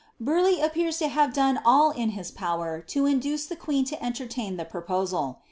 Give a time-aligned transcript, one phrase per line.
[0.19, 4.57] Burleigh appears to have done all in his power to induce the queen s cmertain
[4.57, 5.37] the proposal.